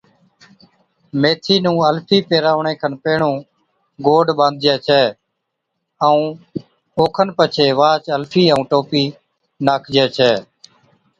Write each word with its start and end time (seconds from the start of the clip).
ميٿِي 1.21 1.55
نُون 1.63 1.79
الفِي 1.89 2.17
پيھراوَڻي 2.27 2.73
کن 2.81 2.93
پيھڻُون 3.03 3.35
گوڏ 4.05 4.25
ٻانڌجَي 4.37 4.75
ڇَي، 4.85 5.03
ائُون 6.05 6.25
اوکن 6.97 7.29
پڇي 7.37 7.67
واھچ 7.79 8.05
الفِي 8.17 8.43
ائُون 8.53 8.63
ٽوپِي 8.69 9.03
ناکجَي 9.65 10.05
ڇَي 10.15 10.31